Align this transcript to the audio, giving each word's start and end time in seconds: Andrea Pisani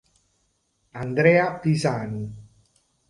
Andrea 1.03 1.61
Pisani 1.61 2.25